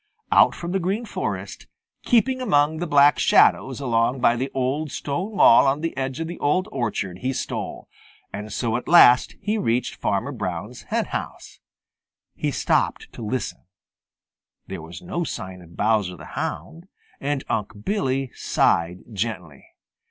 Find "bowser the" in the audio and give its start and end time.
15.77-16.25